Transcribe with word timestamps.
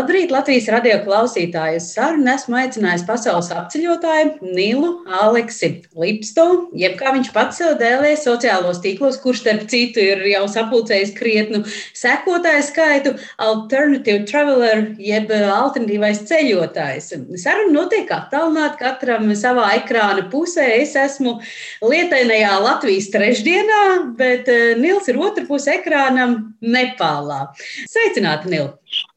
Labrīt, 0.00 0.30
Latvijas 0.32 0.64
radio 0.72 0.94
klausītāji! 1.04 1.76
Es 1.76 1.90
sarunu 1.92 2.30
esmu 2.32 2.56
aicinājis 2.56 3.02
pasaules 3.04 3.50
apceļotāju 3.52 4.46
Nilu 4.56 4.94
Aleksi 5.12 5.68
Lipsto, 5.92 6.46
jeb 6.80 6.94
kā 6.96 7.12
viņš 7.12 7.28
pats 7.34 7.60
sev 7.60 7.74
dēlē 7.82 8.14
sociālos 8.16 8.80
tīklos, 8.80 9.18
kurš, 9.20 9.42
starp 9.42 9.66
citu, 9.68 10.00
ir 10.00 10.24
jau 10.30 10.46
sapulcējis 10.48 11.12
krietnu 11.18 11.60
sekotāju 12.00 12.64
skaitu, 12.70 13.12
Alternative 13.44 14.24
Traveler, 14.30 14.86
jeb 14.96 15.28
alternatīvais 15.36 16.24
ceļotājs. 16.30 17.12
Saruna 17.44 17.76
notiek 17.82 18.08
attālināt 18.16 18.80
katram 18.80 19.28
savā 19.36 19.68
ekrāna 19.82 20.24
pusē. 20.32 20.64
Es 20.80 20.96
esmu 20.96 21.36
lietainajā 21.84 22.56
Latvijas 22.64 23.12
trešdienā, 23.12 23.84
bet 24.16 24.48
eh, 24.48 24.72
Nils 24.80 25.12
ir 25.12 25.20
otra 25.20 25.44
puse 25.44 25.76
ekrānam 25.76 26.38
Nepālā. 26.64 27.50
Sveicināti, 27.84 28.56
Nil! 28.56 28.70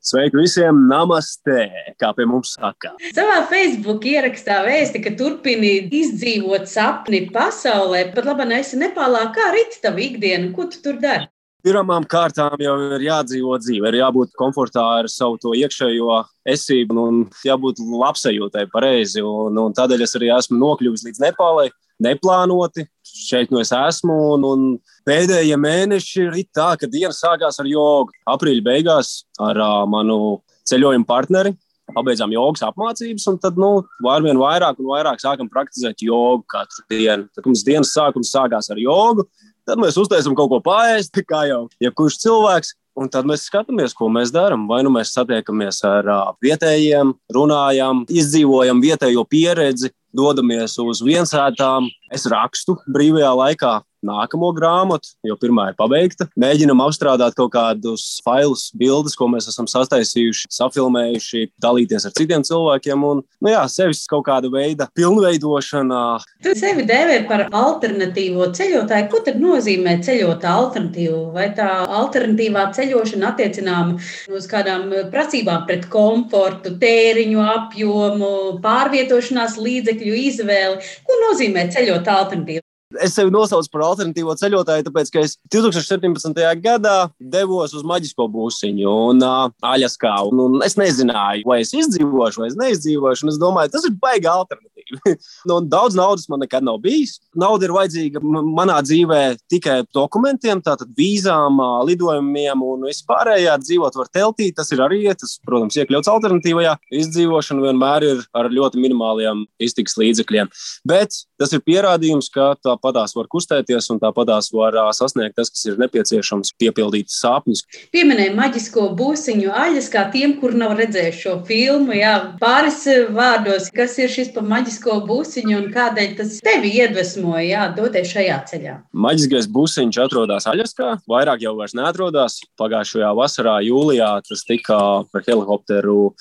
Sveiki 0.04 0.38
visiem! 0.38 0.84
Namaste! 0.90 1.66
Kā 2.02 2.12
pie 2.18 2.28
mums 2.30 2.54
saka. 2.58 2.94
Savā 3.16 3.40
Facebook 3.50 4.06
ierakstā 4.10 4.62
vēsti, 4.68 5.02
ka 5.06 5.14
turpini 5.20 5.76
izdzīvot 6.02 6.70
sapni 6.70 7.24
pasaulē. 7.34 8.06
Pat 8.14 8.28
labi, 8.30 8.50
esi 8.60 8.80
Nepālā. 8.82 9.26
Kā 9.36 9.50
rīt 9.56 9.80
tavu 9.84 10.04
ikdienu? 10.06 10.52
Ko 10.58 10.68
tu 10.70 10.84
tur 10.84 11.00
dari? 11.02 11.33
Pirmām 11.64 12.04
kārtām 12.12 12.60
jau 12.60 12.74
ir 12.98 13.06
jādzīvo 13.06 13.56
dzīve, 13.62 13.88
ir 13.88 14.02
jābūt 14.02 14.34
komfortā 14.36 14.84
ar 15.00 15.08
savu 15.08 15.38
to 15.40 15.54
iekšējo 15.56 16.18
esību 16.52 16.98
un 17.00 17.22
jābūt 17.48 17.80
labsajūtai 17.80 18.66
pareizi. 18.74 19.24
Un, 19.24 19.56
un 19.62 19.76
tādēļ 19.78 20.04
es 20.04 20.18
arī 20.20 20.34
esmu 20.36 20.60
nokļuvis 20.60 21.06
līdz 21.08 21.24
Nepālai 21.24 21.70
neplānoti. 22.04 22.84
Šeit 23.08 23.54
nu 23.54 23.62
es 23.62 23.72
esmu, 23.72 24.18
un, 24.36 24.48
un 24.50 24.66
pēdējie 25.08 25.56
mēneši 25.64 26.26
ir 26.26 26.40
tā, 26.52 26.74
ka 26.80 26.90
diena 26.92 27.14
sākās 27.16 27.62
ar 27.64 27.70
jogu. 27.70 28.12
Aprīļa 28.28 28.66
beigās 28.68 29.22
ar 29.40 29.60
uh, 29.64 29.84
manu 29.88 30.42
ceļojumu 30.68 31.08
partneri 31.08 31.56
pabeidzām 31.94 32.32
jogas 32.34 32.64
apmācības, 32.66 33.26
un 33.30 33.40
tad, 33.44 33.58
nu, 33.60 33.84
arvien 34.10 34.40
vairāk 34.40 34.80
un 34.80 34.88
vairāk 34.94 35.20
sākam 35.22 35.50
praktizēt 35.52 36.04
jogu 36.06 36.44
katru 36.50 36.86
dienu. 36.92 37.28
Tad 37.36 37.48
mums 37.50 37.64
dienas 37.68 37.92
sākums 37.94 38.32
sākās 38.34 38.72
ar 38.74 38.80
jogu, 38.82 39.28
tad 39.68 39.82
mēs 39.82 39.98
uztaisām 40.00 40.36
kaut 40.38 40.52
ko 40.52 40.62
pāriest, 40.64 41.18
kā 41.28 41.46
jau 41.50 41.66
jebkurš 41.84 42.20
cilvēks. 42.24 42.74
Un 42.94 43.10
tad 43.10 43.26
mēs 43.26 43.48
skatāmies, 43.50 43.96
ko 43.98 44.06
mēs 44.14 44.30
darām. 44.30 44.68
Vai 44.70 44.84
nu 44.86 44.92
mēs 44.94 45.16
satiekamies 45.16 45.80
ar 45.90 46.10
vietējiem, 46.46 47.16
runājam, 47.34 48.04
izdzīvojam 48.06 48.84
vietējo 48.84 49.24
pieredzi, 49.26 49.90
dodamies 50.14 50.78
uz 50.84 51.02
viensētām. 51.02 51.90
Es 52.14 52.28
rakstu 52.30 52.78
brīvajā 52.86 53.34
laikā 53.40 53.80
nākamo 54.06 54.52
grāmatu, 54.56 55.14
jo 55.26 55.38
pirmā 55.40 55.70
ir 55.72 55.78
pabeigta. 55.80 56.28
Mēģinam 56.40 56.84
apstrādāt 56.86 57.38
kaut 57.38 57.54
kādus 57.56 58.20
failus, 58.26 58.68
bildes, 58.78 59.16
ko 59.20 59.30
mēs 59.32 59.48
esam 59.52 59.68
sastaisījuši, 59.70 60.50
safilmējuši, 60.54 61.46
dalīties 61.64 62.08
ar 62.08 62.16
citiem 62.18 62.46
cilvēkiem 62.48 63.06
un, 63.08 63.24
nu 63.44 63.54
jā, 63.54 63.64
sevis 63.72 64.04
kaut 64.10 64.26
kāda 64.28 64.52
veida 64.54 64.90
pilnveidošana. 64.98 66.02
Tu 66.44 66.56
sevi 66.60 66.86
dēvē 66.90 67.22
par 67.30 67.46
alternatīvo 67.50 68.50
ceļotāju. 68.56 69.10
Ko 69.12 69.22
tad 69.26 69.40
nozīmē 69.42 69.98
ceļot 70.06 70.48
alternatīvu? 70.54 71.22
Vai 71.36 71.50
tā 71.58 71.70
alternatīvā 72.02 72.68
ceļošana 72.76 73.32
attiecināma 73.34 73.98
uz 74.34 74.50
kādām 74.52 74.90
prasībām 75.14 75.66
pret 75.70 75.88
komfortu, 75.94 76.76
tēriņu 76.82 77.48
apjomu, 77.56 78.34
pārvietošanās 78.64 79.58
līdzekļu 79.62 80.20
izvēli? 80.28 80.94
Ko 81.08 81.20
nozīmē 81.28 81.70
ceļot 81.74 82.14
alternatīvu? 82.18 82.68
Es 83.02 83.16
sevi 83.18 83.32
nosaucu 83.34 83.70
par 83.74 83.86
alternatīvo 83.88 84.36
ceļotāju, 84.38 84.86
tāpēc, 84.88 85.12
ka 85.14 85.24
es 85.26 85.38
2017. 85.54 86.44
gadā 86.62 86.98
devos 87.18 87.74
uz 87.74 87.86
maģisko 87.88 88.28
būsiņu 88.34 88.98
un 89.14 89.24
uh, 89.26 89.48
Aļaskā. 89.66 90.14
Un, 90.30 90.44
un 90.46 90.66
es 90.66 90.78
nezināju, 90.80 91.48
vai 91.50 91.62
es 91.64 91.74
izdzīvošu, 91.78 92.44
vai 92.44 92.52
es 92.52 92.60
neizdzīvošu. 92.60 93.32
Es 93.34 93.42
domāju, 93.42 93.74
tas 93.74 93.88
ir 93.90 93.98
baigi 94.02 94.30
alternatīvi. 94.30 94.73
nu, 95.50 95.60
daudz 95.72 95.98
naudas 95.98 96.28
man 96.32 96.44
nekad 96.44 96.66
nav 96.66 96.82
bijis. 96.84 97.18
Nauda 97.40 97.68
ir 97.68 97.76
vajadzīga 97.76 98.24
manā 98.24 98.80
dzīvē 98.86 99.22
tikai 99.52 99.80
dokumentiem, 99.96 100.62
tātad 100.66 100.92
vīzām, 100.98 101.62
lidojumiem 101.88 102.66
un 102.68 102.88
vispārējā. 102.90 103.56
Dzīvot 103.64 104.00
var 104.02 104.12
teltī, 104.14 104.52
tas 104.56 104.72
ir 104.76 104.84
arī, 104.84 105.06
tas, 105.20 105.38
protams, 105.46 105.80
iekļauts 105.80 106.12
alternatīvajā. 106.12 106.76
Izdzīvošana 107.04 107.68
vienmēr 107.70 108.08
ir 108.10 108.24
ar 108.36 108.52
ļoti 108.52 108.82
minimāliem 108.84 109.46
iztiks 109.64 109.96
līdzekļiem. 110.02 110.52
Bet 110.88 111.24
tas 111.40 111.56
ir 111.56 111.64
pierādījums, 111.66 112.30
ka 112.34 112.54
tā 112.60 112.74
tāpatās 112.74 113.14
var 113.16 113.30
kustēties 113.32 113.90
un 113.94 114.02
tāpatās 114.02 114.50
var 114.54 114.76
sasniegt 114.96 115.38
tas, 115.38 115.52
kas 115.54 115.66
ir 115.70 115.80
nepieciešams, 115.82 116.54
piepildīt 116.60 117.12
sapņus. 117.14 117.64
Pieminēja 117.94 118.34
maģisko 118.38 118.90
būsiņu 118.98 119.54
aļas, 119.54 119.90
kā 119.94 120.08
tiem, 120.14 120.38
kur 120.42 120.56
nav 120.58 120.76
redzējuši 120.80 121.22
šo 121.24 121.36
filmu. 121.48 121.94
Jā, 121.98 122.14
pāris 122.42 122.82
vārdos, 123.14 123.70
kas 123.74 123.98
ir 124.02 124.12
šis 124.12 124.34
pa 124.34 124.44
maģisko 124.46 124.83
būsiņu 124.84 125.58
un 125.58 125.68
kādēļ 125.74 126.16
tas 126.20 126.38
tevi 126.44 126.72
iedvesmoja 126.78 127.44
jā, 127.48 127.66
doties 127.78 128.12
šajā 128.12 128.40
ceļā? 128.52 128.78
Maģiskais 128.94 129.48
būsiņš 129.48 130.00
atrodas 130.04 130.48
Aļaskā, 130.52 130.98
vairāk 131.10 131.46
jau 131.46 131.56
neatrodas. 131.74 132.42
Pagājušajā 132.60 133.14
vasarā, 133.16 133.60
jūlijā, 133.64 134.22
tas 134.28 134.44
tika 134.44 134.80
par 135.12 135.24
helikopteru 135.28 136.14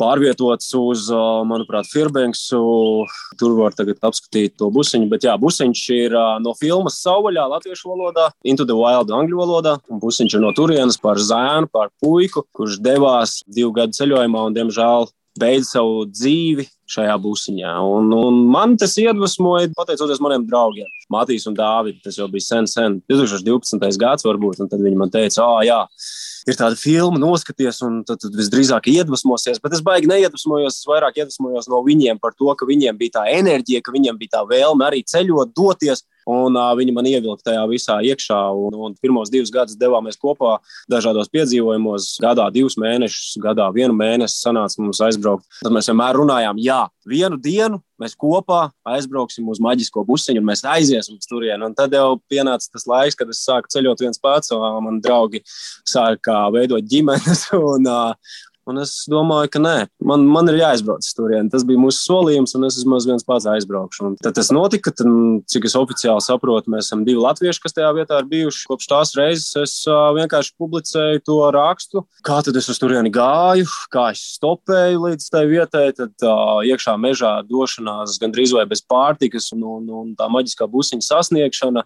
pārvietots 0.00 0.72
uz, 0.78 1.08
manuprāt, 1.46 1.88
Fairbanksu. 1.90 2.60
Tur 3.38 3.56
var 3.58 3.74
tagad 3.76 4.02
apskatīt 4.04 4.56
to 4.58 4.70
busiņu. 4.74 5.08
Bet 5.12 5.26
jā, 5.28 5.36
busiņš 5.40 5.84
ir 5.94 6.16
no 6.42 6.54
filmas 6.58 7.00
Sauvaļā, 7.04 7.46
latviešu 7.56 7.92
valodā, 7.92 8.30
Into 8.44 8.66
the 8.68 8.76
Wild, 8.78 9.12
angļu 9.14 9.40
valodā. 9.42 9.76
Un 9.90 10.02
busiņš 10.02 10.38
ir 10.38 10.44
no 10.44 10.54
turienes 10.56 10.98
par 11.00 11.20
zēnu, 11.22 11.70
par 11.72 11.92
puiku, 12.02 12.46
kurš 12.54 12.80
devās 12.82 13.42
divu 13.46 13.74
gadu 13.76 13.96
ceļojumā 13.98 14.48
un, 14.48 14.56
diemžēl, 14.56 15.08
beidz 15.40 15.72
savu 15.74 16.04
dzīvi 16.10 16.66
šajā 16.90 17.14
būsiņā. 17.22 17.72
Un, 17.96 18.10
un 18.12 18.42
man 18.52 18.76
tas 18.80 18.94
iedvesmoja, 19.00 19.72
pateicoties 19.76 20.20
maniem 20.22 20.44
draugiem, 20.48 20.88
Matīs 21.12 21.46
un 21.48 21.56
Dāvidam. 21.56 22.02
Tas 22.04 22.18
jau 22.20 22.28
bija 22.30 22.44
sen, 22.44 22.68
sen, 22.70 23.00
2012. 23.10 23.98
gads, 24.00 24.26
varbūt. 24.26 24.62
Tad 24.70 24.80
viņi 24.80 25.00
man 25.00 25.12
teica, 25.12 25.46
ah, 25.46 25.62
jā, 25.66 25.80
ir 26.48 26.58
tāda 26.58 26.78
filma, 26.78 27.20
noskaties, 27.20 27.80
un 27.86 28.02
tad, 28.06 28.20
tad 28.22 28.36
visdrīzāk 28.38 28.90
iedvesmosies. 28.92 29.60
Bet 29.64 29.76
es 29.76 29.84
baigi 29.84 30.10
neiedvesmojos, 30.10 30.80
es 30.80 30.88
vairāk 30.88 31.22
iedvesmojos 31.22 31.70
no 31.72 31.80
viņiem 31.86 32.20
par 32.22 32.36
to, 32.36 32.50
ka 32.58 32.68
viņiem 32.68 33.00
bija 33.00 33.20
tā 33.20 33.28
enerģija, 33.32 33.84
ka 33.84 33.94
viņiem 33.94 34.20
bija 34.20 34.38
tā 34.38 34.44
vēlme 34.50 34.88
arī 34.88 35.04
ceļot, 35.08 35.54
doties. 35.56 36.04
Un 36.30 36.56
uh, 36.56 36.70
viņi 36.78 36.94
man 36.96 37.08
ievilka 37.08 37.50
tajā 37.50 37.64
visā 37.70 37.98
iekšā. 38.04 38.38
Un, 38.56 38.76
un 38.86 38.96
pirmos 39.02 39.32
divus 39.32 39.52
gadus 39.54 39.78
devāmies 39.80 40.18
kopā 40.20 40.56
dažādos 40.90 41.30
piedzīvojumos. 41.34 42.14
Gadā 42.24 42.48
divus 42.54 42.78
mēnešus, 42.80 43.34
gadā 43.44 43.68
vienu 43.74 43.96
mēnesi 43.96 44.40
sanāca 44.40 44.80
mums 44.80 45.02
aizbraukt. 45.04 45.46
Tad 45.62 45.74
mēs 45.74 45.90
vienmēr 45.90 46.20
runājām, 46.20 46.60
jā, 46.64 46.84
vienu 47.08 47.40
dienu 47.40 47.82
mēs 48.00 48.16
kopā 48.18 48.68
aizbrauksim 48.94 49.46
uz 49.52 49.60
maģisko 49.62 50.02
busiņu 50.08 50.42
un 50.42 50.48
mēs 50.48 50.64
aiziesim 50.66 51.20
uz 51.20 51.28
turieni. 51.30 51.62
Un 51.66 51.76
tad 51.76 51.94
jau 51.94 52.16
pienāca 52.30 52.72
tas 52.72 52.88
laiks, 52.90 53.18
kad 53.18 53.30
es 53.30 53.44
sāku 53.44 53.70
ceļot 53.72 54.02
viens 54.04 54.20
pats, 54.22 54.52
un 54.54 54.64
mani 54.88 55.04
draugi 55.04 55.44
sāka 55.88 56.46
veidot 56.54 56.84
ģimenes. 56.90 57.48
Un, 57.74 57.86
Un 58.70 58.80
es 58.80 58.92
domāju, 59.10 59.50
ka 59.52 59.60
nē, 59.60 59.74
man, 60.08 60.22
man 60.30 60.48
ir 60.48 60.56
jāizbrauc 60.62 61.04
uz 61.04 61.12
turieni. 61.16 61.50
Tas 61.52 61.66
bija 61.68 61.80
mūsu 61.80 62.00
solījums, 62.00 62.54
un 62.56 62.64
es 62.68 62.78
vismaz 62.80 63.04
viens 63.08 63.26
pats 63.26 63.48
aizbraukšu. 63.50 64.06
Un 64.08 64.16
tad 64.20 64.38
tas 64.38 64.48
notika, 64.54 64.92
tad, 64.96 65.10
cik 65.52 65.68
es 65.68 65.76
oficiāli 65.76 66.24
saprotu, 66.24 66.72
mēs 66.72 66.88
esam 66.88 67.04
divi 67.04 67.20
latvieši, 67.20 67.60
kas 67.60 67.76
tajā 67.76 67.90
vietā 67.98 68.22
ir 68.22 68.30
bijuši. 68.30 68.64
Kopš 68.70 68.88
tās 68.88 69.14
reizes 69.18 69.52
es 69.60 69.76
vienkārši 69.88 70.54
publicēju 70.60 71.24
to 71.28 71.38
rakstu, 71.54 72.04
kā 72.24 72.40
tad 72.46 72.56
es 72.60 72.70
uz 72.72 72.80
turieni 72.80 73.12
gāju, 73.12 73.68
kā 73.92 74.08
es 74.14 74.24
stopēju 74.38 75.04
līdz 75.08 75.30
tai 75.34 75.44
vietai. 75.50 75.86
Tad 75.94 76.24
uh, 76.24 76.64
iekšā 76.64 76.96
mežā 77.00 77.36
došanās 77.48 78.16
gandrīz 78.22 78.56
vai 78.56 78.64
bez 78.70 78.80
pārtikas 78.88 79.52
un, 79.52 79.64
un, 79.76 79.88
un 80.02 80.12
tā 80.18 80.30
maģiskā 80.32 80.68
busiņa 80.72 81.10
sasniegšana 81.12 81.84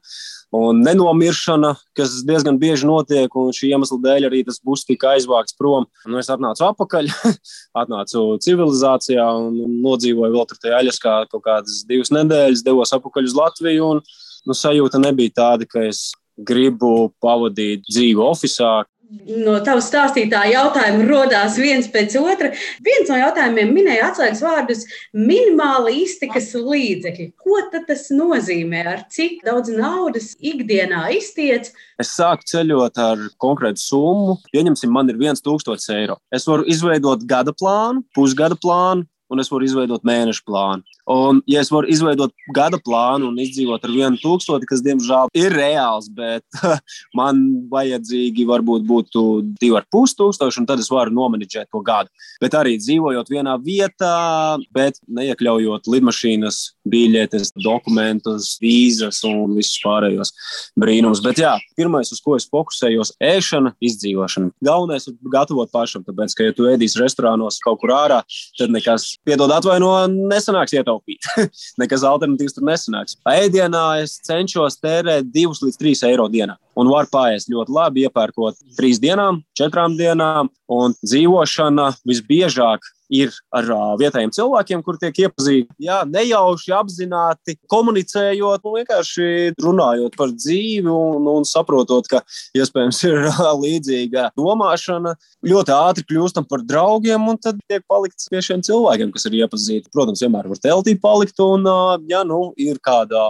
un 0.55 0.81
nenomiršana, 0.81 1.75
kas 1.97 2.23
diezgan 2.27 2.57
bieži 2.61 2.89
notiek, 2.89 3.29
šī 3.29 3.73
iemesla 3.75 3.99
dēļ 4.05 4.29
arī 4.31 4.45
tas 4.47 4.61
būs 4.65 4.87
tika 4.89 5.13
aizvākts 5.17 5.57
prom. 5.59 5.87
Nu, 6.09 6.21
es 6.23 6.31
atnācu 6.33 6.65
atpakaļ, 6.73 7.11
atnācu 7.83 8.25
civilizācijā 8.45 9.27
un 9.41 9.59
nodzīvoju 9.85 10.35
vēl 10.37 10.49
tur 10.51 10.63
tajā 10.63 10.83
aļaskā 10.83 11.19
kaut 11.33 11.45
kādas 11.47 11.83
divas 11.89 12.13
nedēļas, 12.15 12.65
devos 12.67 12.95
atpakaļ 12.97 13.29
uz 13.31 13.37
Latviju, 13.39 13.93
un 13.97 14.03
nu, 14.49 14.57
sajūta 14.57 15.01
nebija 15.03 15.37
tāda, 15.43 15.69
ka 15.69 15.87
es 15.89 16.11
gribu 16.39 17.11
pavadīt 17.23 17.87
dzīvi 17.89 18.23
oficiālā, 18.23 18.87
No 19.09 19.55
tavas 19.65 19.87
stāstītā 19.89 20.43
jautājuma 20.51 21.07
radās 21.09 21.55
viens 21.57 21.87
pēc 21.89 22.13
otra. 22.21 22.51
Viens 22.85 23.09
no 23.09 23.17
jautājumiem 23.17 23.71
minēja 23.73 24.11
atslēgas 24.11 24.43
vārdus- 24.45 24.83
minimāli 25.31 26.03
iztikas 26.03 26.51
līdzekļi. 26.53 27.33
Ko 27.41 27.57
tas 27.73 28.11
nozīmē? 28.13 28.85
Ar 28.87 29.05
cik 29.09 29.41
daudz 29.45 29.73
naudas 29.73 30.35
ikdienā 30.37 31.09
iztiec? 31.17 31.73
Es 31.99 32.13
sāku 32.13 32.45
ceļot 32.53 32.99
ar 32.99 33.17
konkrētu 33.41 33.81
summu. 33.81 34.39
Pieņemsim, 34.53 34.91
man 34.91 35.09
ir 35.09 35.17
1000 35.17 35.89
eiro. 35.89 36.19
Es 36.31 36.45
varu 36.45 36.65
izveidot 36.69 37.25
gada 37.27 37.53
plānu, 37.53 38.05
pusgada 38.15 38.61
plānu, 38.61 39.07
un 39.29 39.43
es 39.43 39.51
varu 39.53 39.67
izveidot 39.67 40.05
mēnešu 40.09 40.45
plānu. 40.49 40.85
Un, 41.09 41.41
ja 41.49 41.63
es 41.65 41.71
varu 41.73 41.89
izveidot 41.93 42.33
gada 42.55 42.81
plānu 42.85 43.31
un 43.31 43.41
izdzīvot 43.43 43.85
ar 43.85 43.93
vienu 43.95 44.21
tūkstoti, 44.23 44.69
kas, 44.69 44.83
diemžēl, 44.85 45.33
ir 45.39 45.55
reāls, 45.57 46.09
bet 46.13 46.45
man 47.19 47.45
vajadzīgi 47.73 48.47
varbūt 48.49 48.87
būtu 48.89 49.25
divi 49.61 49.79
ar 49.79 49.87
pus 49.93 50.17
tūkstoši, 50.19 50.63
un 50.63 50.69
tad 50.69 50.83
es 50.83 50.91
varu 50.93 51.15
nomenedžēt 51.17 51.71
to 51.73 51.83
gadu. 51.85 52.13
Bet 52.43 52.57
arī 52.59 52.77
dzīvojot 52.81 53.33
vienā 53.33 53.57
vietā, 53.63 54.59
bet 54.75 55.01
neiekļaujot 55.09 55.89
lidmašīnas, 55.91 56.61
biļetes, 56.91 57.55
dokumentus, 57.65 58.55
vīzas 58.63 59.23
un 59.29 59.57
visus 59.57 59.79
pārējos 59.85 60.35
brīnumus. 60.79 61.23
Bet 61.25 61.41
jā, 61.43 61.55
pirmais, 61.79 62.13
uz 62.15 62.23
ko 62.25 62.37
es 62.39 62.49
fokusējos, 62.51 63.15
ir 63.19 63.39
ēšana, 63.39 63.75
izdzīvošana. 63.85 64.53
Galvenais 64.65 65.09
ir 65.11 65.17
gatavot 65.33 65.71
pašam, 65.75 66.05
tāpēc, 66.07 66.35
ka, 66.37 66.49
ja 66.49 66.57
tu 66.57 66.69
ēdīsi 66.71 67.01
restorānos 67.03 67.61
kaut 67.65 67.81
kur 67.83 67.95
ārā, 67.97 68.21
tad 68.59 68.75
nekas, 68.75 69.11
piedod 69.27 69.53
atvaino, 69.55 69.93
nesanāks 70.09 70.77
ietaupīt. 70.79 71.29
nekas 71.83 72.07
alternatīvs 72.09 72.57
tur 72.57 72.69
nesanāks. 72.69 73.19
Ēdienā 73.29 73.87
es 74.05 74.19
cenšos 74.27 74.81
tērēt 74.83 75.31
2 75.35 75.67
līdz 75.67 75.81
3 75.83 76.09
eiro 76.13 76.29
dienā 76.33 76.59
un 76.79 76.91
var 76.93 77.09
pāriest 77.11 77.51
ļoti 77.51 77.75
labi, 77.75 78.05
iepērkot 78.07 78.61
trīs 78.79 79.01
dienām, 79.03 79.43
četrām 79.59 79.97
dienām. 79.99 80.53
Un 80.69 80.93
dzīvošana 81.01 81.89
visbiežāk 82.07 82.85
ir 83.13 83.33
ar 83.55 83.69
vietējiem 84.01 84.33
cilvēkiem, 84.35 84.83
kur 84.85 84.99
tiek 85.01 85.17
iepazīstināti. 85.25 85.85
Jā, 85.85 86.01
nejauši, 86.09 86.73
apzināti, 86.77 87.57
komunicējot, 87.73 88.65
un 88.69 88.77
vienkārši 88.81 89.29
runājot 89.63 90.17
par 90.19 90.33
dzīvi 90.35 90.91
un, 90.93 91.29
un 91.33 91.47
saprotot, 91.49 92.09
ka 92.11 92.23
iespējams 92.59 93.03
ir 93.09 93.31
līdzīga 93.65 94.29
domāšana. 94.39 95.15
Ļoti 95.49 95.75
ātri 95.77 96.07
kļūstam 96.09 96.49
par 96.49 96.65
draugiem, 96.67 97.29
un 97.31 97.41
tad 97.41 97.61
tiek 97.71 97.85
palikts 97.89 98.29
pie 98.33 98.43
šiem 98.45 98.65
cilvēkiem, 98.67 99.13
kas 99.15 99.29
ir 99.29 99.39
iepazīti. 99.43 99.93
Protams, 99.95 100.23
vienmēr 100.25 100.51
var 100.51 100.63
teltī 100.63 100.99
palikt, 101.01 101.41
un, 101.45 101.67
ja 102.11 102.25
nu 102.27 102.51
ir 102.61 102.81
kādā 102.85 103.29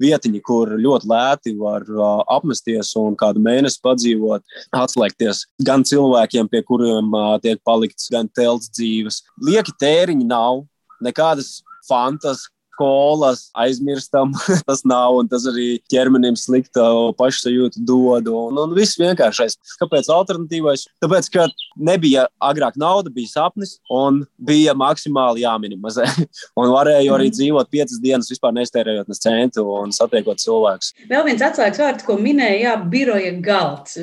vietiņa, 0.00 0.42
kur 0.46 0.74
ļoti 0.80 1.10
lēti 1.10 1.54
var 1.58 1.86
uh, 1.92 2.20
apmesties 2.32 2.92
un 3.00 3.16
kādu 3.20 3.42
mēnesi 3.44 3.80
padzīvot, 3.84 4.44
atslēgties 4.76 5.44
gan 5.66 5.84
cilvēkiem, 5.86 6.50
pie 6.50 6.62
kuriem 6.66 7.12
uh, 7.14 7.34
tiek 7.42 7.60
palikts, 7.66 8.10
gan 8.12 8.30
telts 8.36 8.72
dzīves. 8.76 9.22
Lieki 9.46 9.76
tēriņi 9.80 10.26
nav, 10.30 10.64
nekādas 11.04 11.60
fantas, 11.88 12.48
skolas 12.80 13.50
aizmirstam, 13.54 14.32
tas 14.68 14.84
nav, 14.88 15.18
un 15.20 15.28
tas 15.28 15.44
arī 15.50 15.78
ķermenim 15.92 16.36
slikta 16.38 16.84
pašsajūtu 17.18 17.82
dod. 17.84 18.30
Un, 18.32 18.56
un 18.56 18.72
viss 18.76 18.98
vienkāršais. 19.00 19.58
Kāpēc 19.82 20.08
alternatīvais? 20.14 20.86
Tāpēc, 21.04 21.28
ka 21.34 21.46
nebija 21.76 22.26
agrāk 22.40 22.78
nauda, 22.80 23.12
bija 23.12 23.34
sapnis, 23.34 23.76
un 23.92 24.22
bija 24.40 24.72
maksimāli 24.78 25.44
jāminimizē. 25.44 26.06
un 26.60 26.72
varēja 26.72 27.12
arī 27.12 27.28
mhm. 27.28 27.36
dzīvot 27.36 27.72
piecas 27.72 28.00
dienas, 28.00 28.30
vispār 28.32 28.56
nestērējot 28.56 29.10
ne 29.10 29.18
centu 29.18 29.66
un 29.76 29.92
satiekot 29.92 30.40
cilvēkus. 30.40 30.94
Vēl 31.10 31.26
viens 31.28 31.44
atslēgas 31.44 31.82
vārds, 31.84 32.06
ko 32.08 32.16
minēja, 32.20 32.62
jā, 32.64 32.74
biroja 32.92 33.34
galds. 33.44 33.98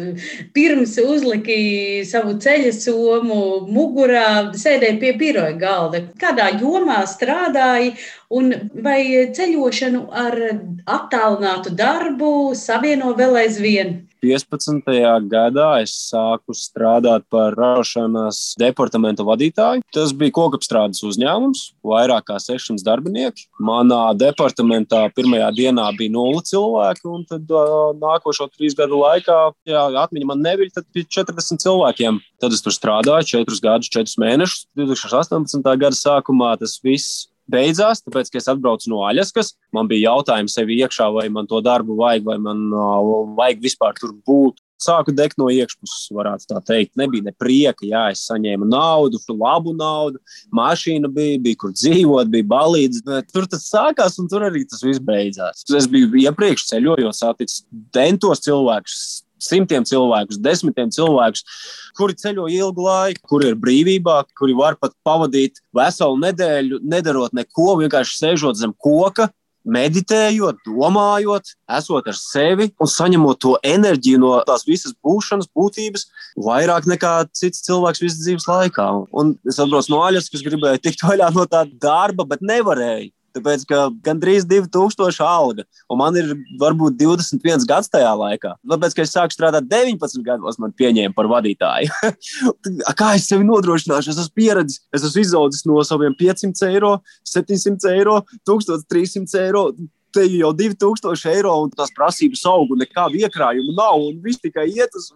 Pirms 0.54 0.94
uzliki 1.02 1.58
savu 2.06 2.38
ceļa 2.44 2.76
somu 2.78 3.42
mugurā, 3.72 4.54
sēdēja 4.58 5.02
pie 5.02 5.16
biroja 5.18 5.58
galda. 5.58 6.04
Kādā 6.22 6.52
jomā 6.62 7.02
strādāja 7.10 7.96
Un 8.28 8.52
vai 8.84 9.02
ceļošanu 9.38 10.04
ar 10.12 10.38
attālinātu 10.98 11.74
darbu 11.78 12.34
savieno 12.58 13.14
vēl 13.18 13.42
aizvien? 13.46 13.96
15. 14.22 14.88
gadā 15.30 15.68
es 15.84 15.94
sāku 16.10 16.56
strādāt 16.58 17.26
par 17.30 17.54
ražošanas 17.58 18.56
departamenta 18.60 19.26
vadītāju. 19.28 19.84
Tas 19.94 20.14
bija 20.18 20.34
kokapstrādes 20.34 21.04
uzņēmums, 21.06 21.64
vairāk 21.86 22.28
kā 22.32 22.40
600 22.42 22.84
darbinieki. 22.86 23.48
Manā 23.62 24.02
departamentā 24.18 25.04
pirmajā 25.16 25.52
dienā 25.60 25.86
bija 26.00 26.16
nulle 26.16 26.42
cilvēku, 26.50 27.14
un 27.14 27.28
tad 27.30 27.54
uh, 27.54 27.94
nākošo 28.02 28.50
trīs 28.56 28.76
gadu 28.78 29.04
laikā, 29.04 29.38
ja 29.70 29.86
atmiņa 30.04 30.32
man 30.34 30.44
nebija, 30.44 30.80
tad 30.80 30.90
bija 30.96 31.10
40 31.22 31.64
cilvēkiem. 31.64 32.22
Tad 32.42 32.58
es 32.58 32.66
tur 32.66 32.74
strādāju 32.74 33.46
4 33.46 33.64
gadus, 33.64 33.94
4 33.94 34.22
mēnešus. 34.24 34.68
2018. 34.78 35.74
gada 35.78 35.98
sākumā 35.98 36.56
tas 36.60 36.80
viss 36.84 37.28
beidzās, 37.52 38.04
tāpēc, 38.06 38.32
ka 38.32 38.42
es 38.42 38.50
atbraucu 38.52 38.92
no 38.92 39.04
Aļaskas. 39.08 39.56
Man 39.76 39.90
bija 39.90 40.12
jautājums 40.12 40.56
sev 40.58 40.72
iekšā, 40.74 41.10
vai 41.16 41.28
man 41.34 41.50
to 41.50 41.62
darbu 41.66 41.98
vajag, 42.00 42.26
vai 42.28 42.38
man 42.42 42.68
uh, 42.72 43.28
vajag 43.38 43.62
vispār 43.68 43.98
tur 44.00 44.16
būt. 44.28 44.62
Sāku 44.78 45.10
degt 45.10 45.40
no 45.42 45.48
iekšpuses, 45.50 46.12
varētu 46.14 46.52
tā 46.52 46.60
teikt. 46.68 46.92
Nebija 47.02 47.26
ne 47.26 47.32
prieka, 47.34 47.82
jā, 47.88 48.04
es 48.14 48.28
saņēmu 48.30 48.68
naudu, 48.70 49.18
labu 49.34 49.74
naudu, 49.74 50.22
mašīna 50.54 51.10
bija, 51.10 51.40
bija 51.42 51.58
kur 51.64 51.74
dzīvot, 51.74 52.30
bija 52.30 52.46
balīdzes. 52.52 53.02
Tur 53.34 53.50
tas 53.50 53.66
sākās, 53.72 54.20
un 54.22 54.30
tur 54.30 54.46
arī 54.46 54.68
tas 54.70 54.86
viss 54.86 55.02
beidzās. 55.02 55.66
Es 55.74 55.90
biju 55.90 56.14
iepriekš 56.22 56.68
ceļojot, 56.70 57.18
saticis 57.18 57.66
dentos 57.96 58.46
cilvēkus, 58.46 59.00
simtiem 59.44 59.86
cilvēkus, 59.88 60.40
desmitiem 60.44 60.92
cilvēkus, 60.94 61.44
kuri 61.98 62.18
ceļo 62.20 62.48
ilgu 62.54 62.86
laiku, 62.86 63.24
kuri 63.32 63.52
ir 63.52 63.58
brīvībā, 63.62 64.20
kuri 64.38 64.56
var 64.58 64.78
pat 64.82 64.96
pavadīt 65.08 65.62
veselu 65.76 66.20
nedēļu, 66.24 66.82
nedarot 66.84 67.36
neko, 67.38 67.76
vienkārši 67.84 68.22
sēžot 68.22 68.60
zem 68.60 68.76
koka. 68.78 69.32
Meditējot, 69.68 70.62
domājot, 70.64 71.50
esot 71.76 72.06
ar 72.08 72.16
sevi 72.16 72.70
un 72.80 72.88
saņemot 72.88 73.40
to 73.44 73.58
enerģiju 73.68 74.22
no 74.22 74.30
tās 74.48 74.64
visas 74.64 74.94
būšanas, 75.04 75.50
būtības, 75.52 76.06
vairāk 76.40 76.88
nekā 76.88 77.12
cits 77.36 77.66
cilvēks 77.66 78.00
visas 78.00 78.22
dzīves 78.22 78.48
laikā. 78.48 78.86
Un 79.12 79.36
es 79.44 79.60
atbraucu 79.60 79.92
no 79.92 80.00
Aļas, 80.08 80.32
kas 80.32 80.46
gribēja 80.46 80.80
tikt 80.86 81.04
vaļā 81.04 81.34
no 81.36 81.44
tā 81.52 81.66
darba, 81.84 82.24
bet 82.30 82.46
nevarēja. 82.48 83.12
Tāpēc, 83.38 83.66
ka 83.70 83.82
gandrīz 84.06 84.46
2000 84.50 85.24
alga, 85.26 85.66
un 85.92 86.02
man 86.02 86.18
ir 86.20 86.34
varbūt 86.62 86.98
21 87.00 87.68
gads 87.70 87.92
tajā 87.94 88.14
laikā. 88.22 88.56
Tāpēc, 88.74 88.96
ka 88.98 89.06
es 89.06 89.14
sāku 89.14 89.36
strādāt 89.36 89.68
19 89.70 90.26
gados, 90.26 90.60
man 90.62 90.74
pieņēma 90.78 91.16
par 91.18 91.30
vadītāju. 91.32 91.94
Kā 93.00 93.14
es 93.18 93.28
sevi 93.30 93.48
nodrošināšu? 93.48 94.14
Es 94.14 94.24
esmu 94.26 94.42
pieredzējis, 94.42 94.82
es 94.98 95.06
esmu 95.12 95.26
izaudzis 95.26 95.68
no 95.70 95.84
saviem 95.88 96.18
500 96.18 96.72
eiro, 96.72 96.98
700 97.28 97.94
eiro, 97.94 98.22
1300 98.50 99.46
eiro 99.46 99.70
te 100.18 100.24
jau 100.32 100.52
2000 100.56 101.30
eiro 101.36 101.54
un 101.64 101.72
tās 101.74 101.92
prasības 101.96 102.44
aug, 102.50 102.72
un 102.74 102.82
nekādu 102.82 103.20
iekrājumu 103.22 103.76
nav, 103.78 104.02
un 104.10 104.20
viss 104.24 104.42
tikai 104.42 104.68
iet 104.72 104.96
uz. 104.98 105.12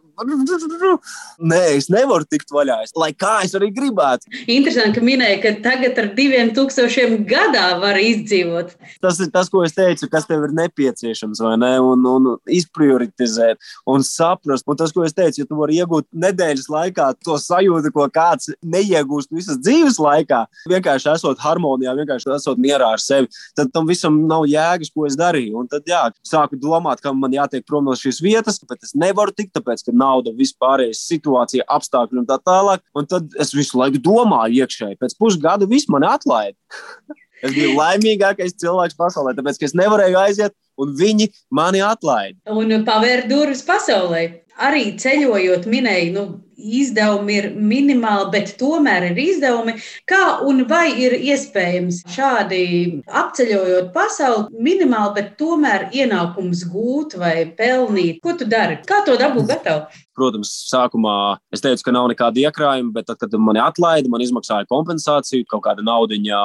Nē, 1.52 1.60
es 1.78 1.90
nevaru 1.92 2.28
tikt 2.30 2.52
vaļā, 2.54 2.78
lai 3.00 3.12
kā 3.18 3.40
es 3.46 3.56
arī 3.58 3.72
gribētu. 3.76 4.30
Interesanti, 4.46 5.00
ka 5.00 5.06
minēja, 5.06 5.40
ka 5.44 5.54
tagad 5.64 6.00
ar 6.02 6.12
2000 6.18 7.24
gadā 7.30 7.66
var 7.82 8.00
izdzīvot. 8.02 8.76
Tas 9.04 9.20
ir 9.24 9.32
tas, 9.34 9.50
ko 9.52 9.64
es 9.66 9.76
teicu, 9.78 10.10
kas 10.12 10.28
tev 10.30 10.46
ir 10.48 10.56
nepieciešams, 10.58 11.42
vai 11.44 11.56
ne? 11.62 11.72
Un, 11.82 12.06
un 12.08 12.30
izprioritizēt 12.52 13.60
un 13.90 14.06
saprast. 14.06 14.68
Un 14.70 14.80
tas, 14.80 14.94
ko 14.96 15.06
es 15.08 15.16
teicu, 15.18 15.42
ja 15.42 15.50
tu 15.50 15.60
vari 15.60 15.80
iegūt 15.82 16.08
nedēļas 16.14 16.70
laikā 16.72 17.10
to 17.26 17.38
sajūtu, 17.42 17.94
ko 17.96 18.08
kāds 18.14 18.52
neiegūst 18.62 19.32
visas 19.36 19.60
dzīves 19.62 20.00
laikā, 20.02 20.44
vienkārši 20.72 21.12
esot 21.16 21.42
harmonijā, 21.42 21.96
vienkārši 21.98 22.32
esot 22.38 22.62
mierā 22.62 22.94
ar 22.96 23.02
sevi, 23.02 23.32
tad 23.58 23.72
tam 23.74 23.90
visam 23.90 24.22
nav 24.30 24.48
jēgas 24.50 24.92
ko 24.94 25.08
es 25.10 25.18
darīju. 25.20 25.58
Un 25.62 25.70
tad 25.72 25.88
jā, 25.90 26.04
sāku 26.28 26.60
domāt, 26.62 27.02
ka 27.04 27.14
man 27.16 27.34
jātiek 27.36 27.66
prom 27.68 27.88
no 27.88 27.96
šīs 27.98 28.22
vietas, 28.24 28.60
bet 28.68 28.84
es 28.86 28.94
nevaru 28.98 29.34
tikt, 29.36 29.54
tāpēc, 29.58 29.86
ka 29.88 29.96
nauda, 30.02 30.34
vispārējais 30.38 31.06
situācija, 31.08 31.68
apstākļi 31.78 32.24
un 32.24 32.30
tā 32.30 32.40
tālāk. 32.42 32.84
Un 32.98 33.10
tad 33.10 33.34
es 33.42 33.54
visu 33.56 33.80
laiku 33.82 34.02
domāju 34.04 34.64
iekšēji, 34.66 35.00
pēc 35.02 35.18
pusgada 35.22 35.70
viss 35.70 35.90
man 35.92 36.08
atlaida. 36.10 36.58
es 37.46 37.56
biju 37.56 37.74
laimīgākais 37.78 38.58
cilvēks 38.62 38.98
pasaulē, 39.00 39.34
tāpēc, 39.38 39.62
es 39.66 39.76
nevarēju 39.78 40.20
aiziet, 40.22 40.56
un 40.82 40.94
viņi 40.98 41.32
mani 41.54 41.82
atlaida. 41.86 42.38
Un 42.52 42.86
pavērt 42.88 43.30
durvis 43.32 43.64
pasaulē. 43.68 44.28
Arī 44.62 44.92
ceļojot, 45.00 45.66
minēja, 45.72 46.12
nu, 46.14 46.26
izdevumi 46.62 47.38
ir 47.40 47.48
minimāli, 47.56 48.30
bet 48.36 48.54
tomēr 48.60 49.10
ir 49.12 49.22
izdevumi. 49.22 49.78
Kā 50.10 50.42
un 50.48 50.66
vai 50.70 50.92
ir 51.04 51.16
iespējams 51.18 52.04
šādi 52.12 52.62
apceļojot 53.08 53.92
pasauli, 53.96 54.64
minimāli, 54.70 55.16
bet 55.18 55.36
tomēr 55.42 55.90
ienākums 55.96 56.66
gūt 56.72 57.18
vai 57.22 57.36
pelnīt? 57.58 58.22
Ko 58.24 58.38
tu 58.38 58.48
dari? 58.50 58.80
Kā 58.88 59.04
to 59.08 59.18
dabūt 59.20 59.52
gatavu? 59.56 60.02
Protams, 60.18 60.52
sākumā 60.68 61.16
es 61.56 61.64
teicu, 61.64 61.86
ka 61.88 61.94
nav 61.96 62.10
nekāda 62.12 62.44
iekrājuma, 62.44 62.92
bet 62.98 63.08
tad, 63.08 63.18
kad 63.22 63.36
mani 63.40 63.62
atlaida, 63.64 64.12
man 64.12 64.24
izmaksāja 64.24 64.68
kompensāciju, 64.70 65.48
kaut 65.50 65.64
kāda 65.66 65.86
naudiņa 65.88 66.42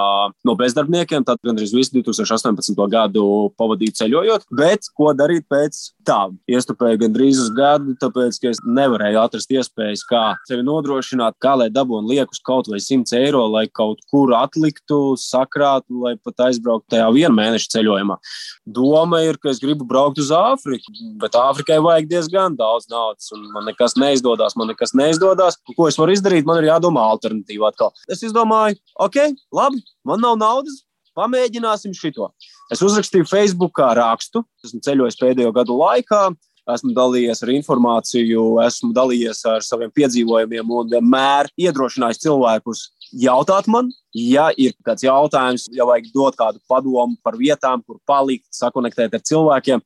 no 0.46 0.54
bezdarbniekiem. 0.58 1.26
Tad 1.26 1.42
gandrīz 1.44 1.74
visu 1.74 1.96
2018. 1.98 2.78
gadu 2.92 3.26
pavadīju 3.58 3.96
ceļojot. 3.98 4.46
Bet 4.56 4.86
ko 4.96 5.10
darīt 5.18 5.48
pēc 5.50 5.80
tam? 6.06 6.38
Iestupēju 6.50 7.02
gandrīz 7.02 7.42
uz 7.42 7.50
gadu, 7.56 7.96
tāpēc, 8.00 8.38
ka 8.42 8.54
es 8.54 8.62
nevarēju 8.64 9.22
atrast 9.24 9.52
iespējas 9.52 10.05
kā 10.08 10.22
sevi 10.48 10.64
nodrošināt, 10.66 11.36
kā 11.42 11.54
lai 11.60 11.68
dabūtu 11.72 12.10
liekus 12.10 12.40
kaut 12.46 12.70
vai 12.70 12.80
100 12.82 13.18
eiro, 13.18 13.44
lai 13.52 13.66
kaut 13.68 14.00
kur 14.10 14.32
atliktu, 14.38 15.16
sakrātu, 15.20 16.00
lai 16.04 16.14
pat 16.22 16.46
aizbrauktu 16.48 16.94
tajā 16.94 17.08
viena 17.14 17.34
mēneša 17.36 17.72
ceļojumā. 17.76 18.18
Doma 18.78 19.22
ir, 19.26 19.40
ka 19.42 19.52
es 19.52 19.60
gribu 19.62 19.86
braukt 19.88 20.20
uz 20.22 20.32
Āfriku, 20.34 20.94
bet 21.20 21.38
Āfrikai 21.38 21.78
vajag 21.84 22.10
diezgan 22.10 22.56
daudz 22.58 22.88
naudas, 22.92 23.30
un 23.36 23.46
man 23.54 23.68
nekas 23.70 23.98
neizdodas, 24.00 24.56
man 24.56 24.72
nekas 24.72 24.94
neizdodas. 24.96 25.60
Ko 25.76 25.90
es 25.90 25.98
varu 26.00 26.16
izdarīt? 26.16 26.48
Man 26.48 26.62
ir 26.62 26.70
jādomā 26.70 27.04
alternatīva 27.12 27.72
atkal. 27.72 27.94
Es 28.12 28.24
izdomāju, 28.26 28.78
ok, 29.02 29.22
labi, 29.54 29.82
man 30.06 30.22
nav 30.22 30.38
naudas, 30.40 30.82
pamēģināsim 31.16 31.94
šito. 31.96 32.30
Es 32.72 32.82
uzrakstīju 32.84 33.28
Facebookā 33.30 33.92
rakstu, 33.96 34.42
esmu 34.66 34.82
ceļojis 34.84 35.18
pēdējo 35.20 35.52
gadu 35.56 35.78
laikā, 35.80 36.26
esmu 36.74 36.92
dalījies 36.96 37.42
ar 37.44 37.52
informāciju, 37.54 38.44
esmu 38.64 38.92
dalījies 38.96 39.44
ar 39.50 39.64
saviem 39.64 39.92
piedzīvojumiem 39.94 40.72
un 40.78 40.90
vienmēr 40.90 41.50
iedrošinājis 41.60 42.24
cilvēkus 42.24 42.86
jautāt 43.12 43.68
man, 43.70 43.92
ja 44.14 44.48
ir 44.58 44.74
kāds 44.86 45.06
jautājums, 45.06 45.68
ja 45.74 45.86
vajag 45.88 46.10
dot 46.14 46.38
kādu 46.38 46.60
padomu 46.68 47.16
par 47.22 47.38
vietām, 47.38 47.84
kur 47.86 48.00
palikt, 48.08 48.48
sakonektēt 48.54 49.14
ar 49.14 49.22
cilvēkiem. 49.22 49.82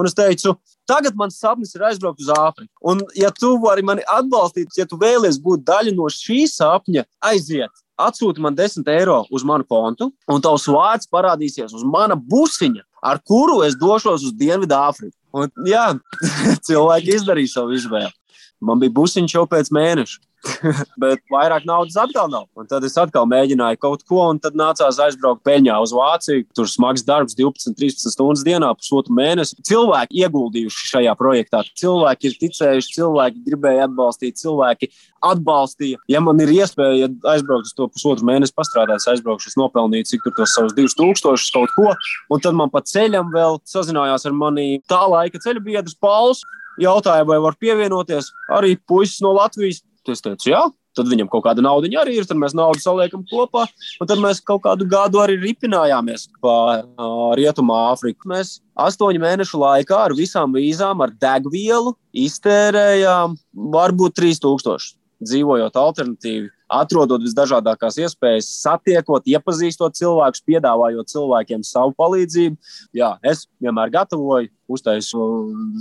Un 0.00 0.08
es 0.08 0.16
teicu, 0.16 0.54
tagad 0.88 1.16
mans 1.18 1.36
sapnis 1.40 1.74
ir 1.76 1.84
aizbraukt 1.88 2.22
uz 2.22 2.30
Āfriku. 2.32 2.72
Un, 2.92 3.02
ja 3.16 3.28
tu 3.34 3.52
vari 3.60 3.84
mani 3.84 4.04
atbalstīt, 4.08 4.72
ja 4.78 4.86
tu 4.88 4.96
vēlies 5.00 5.40
būt 5.42 5.64
daļa 5.68 5.92
no 5.96 6.08
šī 6.12 6.46
sapņa, 6.48 7.04
aiziet. 7.32 7.72
Atsūti 8.06 8.42
man 8.42 8.56
10 8.56 8.88
eiro 8.92 9.22
uz 9.30 9.44
manu 9.46 9.66
kontu, 9.68 10.10
un 10.30 10.42
tavs 10.44 10.66
vārds 10.70 11.10
parādīsies 11.12 11.74
uz 11.76 11.84
mana 11.84 12.16
busiņa, 12.16 12.84
ar 13.02 13.20
kuru 13.26 13.60
es 13.66 13.76
došos 13.80 14.24
uz 14.28 14.36
Dienvidu 14.36 14.76
Āfriku. 14.76 15.16
Un, 15.36 15.50
jā, 15.68 15.86
cilvēki 16.66 17.16
izdarīja 17.18 17.54
savu 17.58 17.76
izvēli. 17.76 18.12
Man 18.60 18.80
bija 18.82 18.92
busiņš 18.96 19.36
jau 19.36 19.46
pēc 19.48 19.70
mēneša. 19.72 20.20
bet 21.02 21.20
vairāk 21.32 21.66
naudas 21.68 21.96
atkal 22.00 22.30
nav. 22.32 22.46
Un 22.58 22.68
tad 22.70 22.84
es 22.86 22.96
atkal 23.00 23.26
mēģināju 23.30 23.80
kaut 23.82 24.04
ko, 24.08 24.22
un 24.32 24.40
tad 24.42 24.56
nācās 24.58 25.00
aizbraukt 25.04 25.44
peļņā 25.46 25.76
uz 25.84 25.92
Vāciju. 25.96 26.46
Tur 26.56 26.68
smags 26.70 27.04
darbs, 27.06 27.36
12, 27.38 27.74
13 27.78 28.14
stundas 28.14 28.44
dienā, 28.46 28.70
pusotru 28.78 29.14
mēnesi. 29.16 29.58
Cilvēki 29.68 30.24
ieguldījuši 30.24 30.90
šajā 30.94 31.14
projektā. 31.20 31.62
Cilvēki 31.80 32.30
ir 32.30 32.38
ticējuši, 32.44 32.94
cilvēki 32.96 33.44
gribēja 33.48 33.88
atbalstīt, 33.88 34.40
cilvēki 34.40 34.90
atbalstīja. 35.30 36.00
Ja 36.10 36.22
man 36.24 36.40
ir 36.42 36.52
iespēja 36.54 37.10
aizbraukt 37.34 37.68
uz 37.68 37.74
to 37.76 37.88
pusotru 37.92 38.28
mēnesi, 38.30 38.56
pastrādāt, 38.56 39.04
aizbraukšu, 39.12 39.52
es 39.52 39.58
nopelnīju 39.60 40.08
cik 40.12 40.24
tur 40.24 40.36
tos 40.38 40.54
savus 40.56 40.76
2000 40.78 41.52
kaut 41.54 41.74
ko, 41.76 41.92
un 42.32 42.42
tad 42.42 42.56
man 42.56 42.72
pa 42.72 42.82
ceļam 42.86 43.32
vēl 43.34 43.60
sazinājās 43.68 44.26
ar 44.28 44.36
mani 44.36 44.80
tā 44.88 45.02
laika 45.10 45.40
ceļu 45.42 45.64
biedrs 45.68 45.98
Pauls. 46.00 46.42
Jautāja, 46.80 47.26
vai 47.28 47.36
var 47.42 47.58
pievienoties 47.60 48.30
arī 48.56 48.76
puisis 48.88 49.20
no 49.24 49.34
Latvijas. 49.36 49.82
Es 50.10 50.22
teicu, 50.24 50.50
jā, 50.52 50.60
tad 50.96 51.10
viņam 51.10 51.28
kaut 51.30 51.44
kāda 51.46 51.62
nauda 51.64 51.90
arī 52.02 52.18
ir. 52.18 52.28
Tad 52.28 52.38
mēs 52.40 52.54
naudu 52.56 52.82
saliekam 52.82 53.24
kopā, 53.30 53.66
un 54.00 54.10
tad 54.10 54.22
mēs 54.22 54.42
kaut 54.44 54.64
kādu 54.66 54.86
gadu 54.90 55.22
arī 55.22 55.38
ripinājāmies 55.42 56.28
pa 56.42 56.54
uh, 56.82 57.32
Rietumu 57.38 57.76
Āfriku. 57.90 58.30
Mēs 58.30 58.58
astoņu 58.80 59.22
mēnešu 59.22 59.60
laikā 59.60 60.04
ar 60.08 60.16
visām 60.18 60.56
vīzām, 60.56 61.04
ar 61.04 61.14
degvielu 61.22 61.94
iztērējām 62.26 63.36
varbūt 63.76 64.18
3000 64.20 64.96
dzīvojot 65.20 65.76
alternatīvi, 65.76 66.48
atrodot 66.70 67.22
visdažādākās 67.24 67.98
iespējas, 68.04 68.48
satiekot, 68.62 69.26
iepazīstot 69.30 69.98
cilvēkus, 69.98 70.44
piedāvājot 70.46 71.10
cilvēkiem 71.12 71.66
savu 71.66 71.94
palīdzību. 71.98 72.56
Jā, 72.96 73.16
es 73.26 73.46
vienmēr 73.62 73.92
gatavoju, 73.94 74.50
uztaisu 74.70 75.26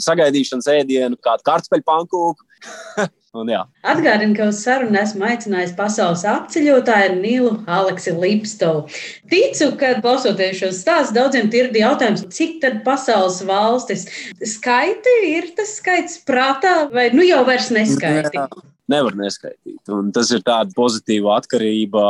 sagaidīšanas 0.02 0.70
ēdienu, 0.80 1.20
kādu 1.22 1.46
kartupeļu 1.46 1.88
pankūku. 1.88 2.46
Atgādinu, 3.86 4.34
ka 4.34 4.48
uz 4.50 4.64
sarunu 4.64 4.98
esmu 4.98 5.28
aicinājis 5.28 5.76
pasaules 5.78 6.24
apceļotāju 6.26 7.20
Nilu 7.20 7.52
Aleksi 7.70 8.16
Lipstovu. 8.18 8.88
Ticu, 9.30 9.68
ka 9.78 9.92
klausoties 10.02 10.58
šo 10.58 10.72
stāstu, 10.74 11.14
daudziem 11.20 11.52
ir 11.54 11.70
jautājums, 11.78 12.26
cik 12.34 12.58
tad 12.64 12.82
pasaules 12.88 13.44
valstis 13.46 14.08
skaiti 14.56 15.14
ir 15.30 15.52
tas 15.54 15.76
skaits 15.78 16.18
prātā, 16.26 16.90
vai 16.90 17.12
nu 17.14 17.22
jau 17.28 17.44
vairs 17.46 17.70
neskaiti? 17.76 18.34
Jā 18.34 18.50
nevar 18.92 19.16
neskaitīt. 19.18 19.80
Un 19.94 20.10
tas 20.16 20.32
ir 20.36 20.42
tāds 20.46 20.76
pozitīvs 20.78 21.30
atkarība. 21.36 22.04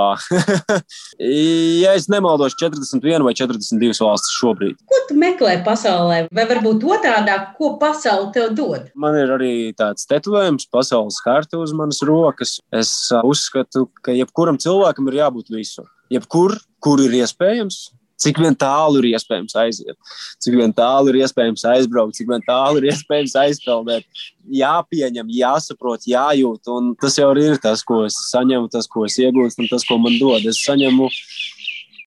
ja 1.83 1.93
es 1.97 2.09
nemaldos, 2.11 2.55
41 2.59 3.25
vai 3.25 3.35
42 3.37 3.99
valstis 4.05 4.37
šobrīd. 4.39 4.79
Ko 4.89 5.01
tu 5.09 5.17
meklē 5.19 5.59
pasaulē? 5.67 6.23
Vai 6.35 6.47
varbūt 6.49 6.85
otrādi, 6.95 7.35
ko 7.59 7.75
pasaule 7.81 8.31
tev 8.35 8.51
dod? 8.57 8.89
Man 8.99 9.17
ir 9.19 9.35
arī 9.35 9.53
tāds 9.77 10.07
tetovējums, 10.09 10.69
pasaules 10.73 11.19
karta 11.25 11.61
uz 11.61 11.75
manas 11.75 12.01
rokas. 12.05 12.57
Es 12.73 12.93
uzskatu, 13.23 13.87
ka 14.03 14.15
jebkuram 14.15 14.59
cilvēkam 14.61 15.09
ir 15.11 15.21
jābūt 15.21 15.53
visur. 15.53 15.89
Jebkur, 16.09 16.55
kur 16.81 17.01
ir 17.03 17.13
iespējams, 17.19 17.89
cik 18.19 18.39
vien 18.43 18.55
tālu 18.59 19.01
ir 19.01 19.13
iespējams 19.13 19.55
aiziet, 19.61 19.95
cik 20.43 20.57
vien 20.59 20.73
tālu 20.75 21.13
ir 21.13 21.21
iespējams 21.23 21.63
aizbraukt, 21.73 22.17
cik 22.17 22.31
vien 22.31 22.43
tālu 22.47 22.81
ir 22.81 22.89
iespējams 22.93 23.37
aizpeldēt. 23.43 24.25
Jāpieņem, 24.59 25.29
jāsaprot, 25.39 26.07
jājūt. 26.09 26.71
Un 26.73 26.91
tas 26.99 27.15
jau 27.19 27.29
ir 27.37 27.59
tas, 27.61 27.85
ko 27.85 28.03
es 28.07 28.17
saņemu, 28.31 28.71
tas, 28.73 28.89
ko 28.89 29.05
es 29.07 29.19
iegūstu, 29.21 29.65
un 29.65 29.71
tas, 29.71 29.85
ko 29.87 29.99
man 30.01 30.17
dod. 30.21 30.47
Es 30.49 30.63
saņemu 30.65 31.09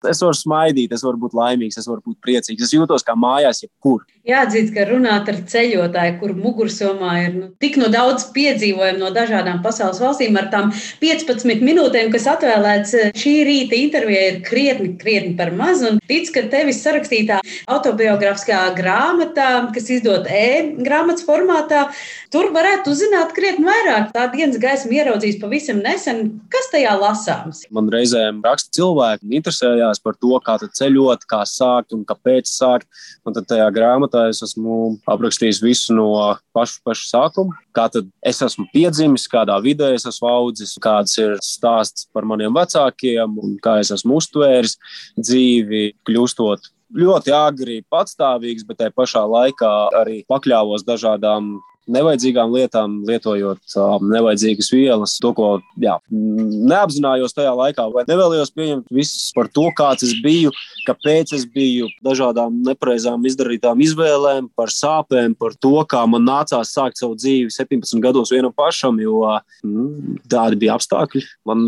Es 0.08 0.22
varu 0.24 0.32
smaidīt, 0.32 0.92
es 0.96 1.02
varu 1.04 1.18
būt 1.20 1.34
laimīgs, 1.36 1.76
es 1.76 1.84
varu 1.88 2.00
būt 2.06 2.22
priecīgs. 2.24 2.64
Es 2.64 2.72
jūtos 2.72 3.04
kā 3.04 3.12
mājās, 3.20 3.60
jebkur. 3.66 4.06
Jāatzīst, 4.28 4.74
ka 4.74 4.84
runāt 4.84 5.30
ar 5.32 5.38
ceļotāju, 5.48 6.18
kur 6.20 6.34
mugursomā 6.36 7.12
ir 7.22 7.30
nu, 7.38 7.46
tik 7.62 7.78
no 7.80 7.86
daudz 7.88 8.26
piedzīvojumu 8.34 9.00
no 9.00 9.08
dažādām 9.16 9.62
pasaules 9.64 9.96
valstīm, 10.02 10.36
ar 10.36 10.50
tām 10.52 10.74
15 11.00 11.64
minūtēm, 11.64 12.10
kas 12.12 12.26
atvēlēts 12.28 12.92
eh, 12.98 13.14
šī 13.16 13.32
rīta 13.48 13.78
intervijai, 13.78 14.26
ir 14.34 14.36
krietni, 14.44 14.90
krietni 15.00 15.32
par 15.38 15.54
maz. 15.56 15.80
Un 15.88 15.96
tic, 16.04 16.28
ka 16.34 16.42
tevis 16.52 16.82
sarakstītā 16.84 17.38
autobiogrāfiskā 17.72 18.58
grāmatā, 18.76 19.48
kas 19.72 19.88
izdota 19.96 20.28
e-grāmatas 20.28 21.24
formātā, 21.24 21.86
tur 22.28 22.52
varētu 22.52 22.92
uzzināt 22.92 23.32
krietni 23.32 23.64
vairāk. 23.70 24.12
Tā 24.12 24.26
dienas 24.34 24.60
gaisma 24.60 24.98
ieraudzījis 25.00 25.40
pavisam 25.40 25.80
nesen, 25.80 26.22
kas 26.52 26.68
tajā 26.74 26.92
lasāms. 27.00 27.64
Man 27.72 27.88
reizēm 27.88 28.44
raksta 28.44 28.76
cilvēki, 28.82 29.32
interesējās 29.40 30.04
par 30.04 30.20
to, 30.20 30.36
kā 30.44 30.60
ceļot, 30.60 31.24
kā 31.24 31.40
sākt 31.48 31.96
un 31.96 32.04
kāpēc 32.04 32.52
sākt. 32.52 32.84
Un 33.24 33.34
tad 33.36 33.48
tajā 33.48 33.66
grāmatā 33.72 34.09
es 34.30 34.42
esmu 34.44 34.96
aprakstījis 35.10 35.62
visu 35.62 35.94
no 35.96 36.08
paša, 36.56 36.80
paša 36.86 37.06
sākuma. 37.10 37.56
Kā 37.76 37.86
tad 37.92 38.08
es 38.26 38.40
esmu 38.42 38.66
piedzimis, 38.74 39.28
kādā 39.30 39.56
vidē 39.62 39.92
es 39.96 40.06
esmu 40.08 40.28
audzis, 40.30 40.74
kāds 40.82 41.16
ir 41.22 41.36
stāsts 41.44 42.08
par 42.14 42.26
maniem 42.28 42.54
vecākiem 42.56 43.38
un 43.40 43.56
kā 43.62 43.78
es 43.84 43.92
esmu 43.94 44.18
uztvēris 44.20 44.76
dzīvi, 45.20 45.86
kļūstot 46.08 46.70
ļoti 46.96 47.34
agri 47.34 47.80
patstāvīgs, 47.90 48.66
bet 48.66 48.80
tajā 48.80 48.94
pašā 48.96 49.22
laikā 49.30 49.72
arī 50.00 50.22
pakļāvos 50.30 50.82
dažādām 50.86 51.58
nevajadzīgām 51.94 52.52
lietām, 52.54 52.96
lietojot 53.08 53.76
um, 53.80 54.08
nevajadzīgas 54.12 54.70
vielas, 54.72 55.16
to, 55.22 55.32
ko 55.36 55.48
jā, 55.80 55.96
neapzinājos 56.10 57.34
tajā 57.36 57.52
laikā, 57.56 57.86
vai 57.94 58.04
nevēlējos 58.08 58.52
pieņemt 58.56 58.94
visu 58.94 59.30
par 59.36 59.50
to, 59.52 59.66
kāds 59.76 60.06
es 60.06 60.14
biju, 60.24 60.52
kāpēc 60.88 61.34
es 61.38 61.46
biju, 61.50 61.88
dažādām 62.06 62.60
nepareizām 62.66 63.26
izdarītām 63.30 63.82
izvēlēm, 63.86 64.50
par 64.58 64.72
sāpēm, 64.74 65.36
par 65.38 65.56
to, 65.58 65.76
kā 65.90 66.04
man 66.10 66.26
nācās 66.28 66.74
sākt 66.76 67.00
savu 67.00 67.18
dzīvi 67.18 67.52
17 67.54 68.04
gados 68.04 68.32
vienam 68.34 68.54
pašam, 68.56 69.00
jo 69.02 69.24
mm, 69.64 70.20
tādi 70.30 70.60
bija 70.60 70.78
apstākļi. 70.78 71.24
Man 71.48 71.66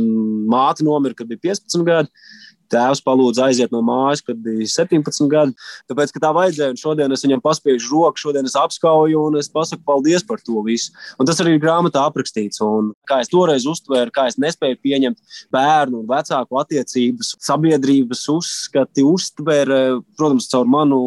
māte 0.53 0.87
nomira, 0.87 1.17
kad 1.19 1.31
bija 1.31 1.53
15 1.53 1.87
gadi. 1.89 2.25
Tēvs 2.73 3.03
palūdza 3.05 3.49
aiziet 3.49 3.73
no 3.75 3.83
mājas, 3.85 4.23
kad 4.25 4.39
bija 4.43 4.69
17 4.71 5.29
gadi. 5.33 5.57
Tāpēc, 5.91 6.15
ka 6.15 6.23
tā 6.25 6.33
vajadzēja, 6.37 6.73
un 6.75 6.81
šodien 6.81 7.15
es 7.15 7.25
viņam 7.27 7.43
paspiežu 7.45 7.93
roku, 7.93 8.23
šodien 8.23 8.49
es 8.49 8.57
apskauju 8.59 9.27
un 9.29 9.39
es 9.41 9.51
pasaku 9.53 9.85
paldies 9.87 10.25
par 10.27 10.41
to 10.45 10.63
visu. 10.67 10.93
Un 11.21 11.29
tas 11.29 11.41
arī 11.43 11.57
ir 11.57 11.63
grāmatā 11.63 12.05
aprakstīts. 12.09 12.63
Un 12.65 12.93
kā 13.09 13.21
es 13.23 13.31
toreiz 13.33 13.67
uztvēru, 13.69 14.15
kā 14.15 14.27
es 14.31 14.39
nespēju 14.41 14.81
pieņemt 14.83 15.39
bērnu 15.55 16.03
un 16.03 16.09
vecāku 16.11 16.61
attiecības, 16.63 17.35
sabiedrības 17.43 18.25
uzskati, 18.33 19.05
uztvēru, 19.07 20.03
protams, 20.19 20.49
caur 20.53 20.69
manu 20.71 21.01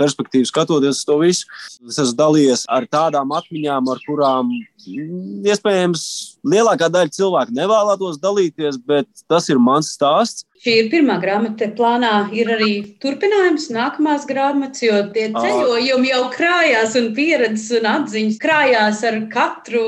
perspektīvu 0.00 0.48
skatoties 0.48 1.04
to 1.08 1.20
visu. 1.22 1.48
Es 1.88 2.00
esmu 2.00 2.18
dalījies 2.20 2.66
ar 2.70 2.88
tādām 2.90 3.32
atmiņām, 3.36 3.90
ar 3.90 4.04
kurām 4.06 4.52
iespējams 5.46 6.04
lielākā 6.46 6.88
daļa 6.92 7.12
cilvēku 7.16 7.56
nevēlētos 7.56 8.20
dalīties, 8.22 8.78
bet 8.86 9.08
tas 9.30 9.48
ir 9.52 9.60
mans 9.62 9.92
stāsts. 9.96 10.46
Šī 10.60 10.74
ir 10.82 10.88
pirmā 10.92 11.16
grāmata. 11.22 11.70
Plānā 11.76 12.28
ir 12.36 12.50
arī 12.52 12.72
turpinājums, 13.00 13.70
nākamās 13.72 14.26
grāmatas, 14.28 14.82
jo 14.84 14.98
tie 15.14 15.30
ceļojumi 15.32 16.12
jau 16.12 16.22
krājās, 16.34 16.96
un 17.00 17.10
pieredzes 17.16 17.80
un 17.80 17.88
atziņas 17.94 18.40
krājās 18.42 19.04
ar 19.08 19.20
katru 19.32 19.84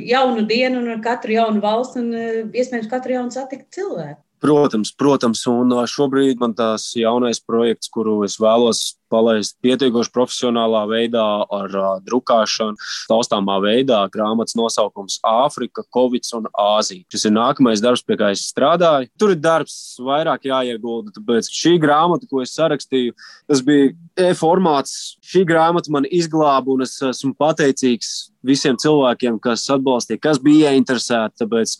jaunu 0.00 0.46
dienu, 0.48 0.80
un 0.80 0.96
ar 0.96 1.02
katru 1.04 1.36
jaunu 1.36 1.60
valstu, 1.64 2.00
un 2.00 2.54
iespējams 2.56 2.88
katru 2.88 3.18
jaunu 3.18 3.36
satiktu 3.36 3.82
cilvēku. 3.82 4.23
Protams, 4.44 4.90
protams, 4.92 5.40
un 5.48 5.72
šobrīd 5.88 6.36
man 6.36 6.52
tās 6.52 6.90
jaunais 6.98 7.38
projekts, 7.40 7.88
kuru 7.88 8.18
es 8.26 8.34
vēlos 8.36 8.90
palaist 9.08 9.56
pietiekoši 9.64 10.12
profesionālā 10.12 10.82
veidā, 10.90 11.24
ar 11.48 11.72
uh, 11.72 11.86
drukāšanu, 12.04 12.76
taustāmā 13.08 13.56
veidā. 13.64 14.02
Grāmatas 14.12 14.58
nosaukums 14.58 15.16
Āfrika, 15.24 15.86
Covid 15.94 16.28
un 16.36 16.50
Āzija. 16.60 17.06
Šis 17.08 17.24
ir 17.30 17.34
nākamais 17.38 17.80
darbs, 17.80 18.04
pie 18.04 18.18
kā 18.20 18.34
es 18.36 18.44
strādāju. 18.50 19.08
Tur 19.16 19.32
ir 19.32 19.40
darbs 19.40 19.96
vairāk 20.04 20.44
jāiegulda, 20.50 21.14
tāpēc 21.16 21.48
šī 21.48 21.76
grāmata, 21.80 22.28
ko 22.28 22.44
es 22.44 22.52
sarakstīju, 22.58 23.16
tas 23.48 23.64
bija 23.64 23.94
e-formāts. 24.28 25.14
Šī 25.24 25.46
grāmata 25.48 25.94
man 25.94 26.04
izglāba, 26.10 26.74
un 26.76 26.84
es 26.84 26.98
esmu 27.00 27.32
pateicīgs 27.40 28.16
visiem 28.44 28.76
cilvēkiem, 28.76 29.40
kas 29.40 29.64
atbalstīja, 29.72 30.20
kas 30.28 30.42
bija 30.42 30.76
ieinteresēti, 30.76 31.40
tāpēc 31.40 31.78